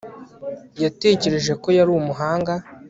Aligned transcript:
yatekereje 0.83 1.51
ko 1.61 1.67
yari 1.77 1.91
umuhanga 1.99 2.53